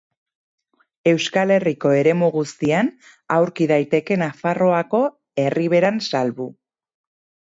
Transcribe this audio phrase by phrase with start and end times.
[1.09, 2.89] Euskal Herriko eremu guztian
[3.35, 5.03] aurki daiteke Nafarroako
[5.45, 6.49] Erriberan salbu.